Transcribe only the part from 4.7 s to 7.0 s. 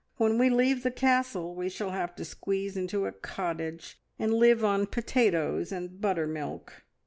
potatoes and buttermilk.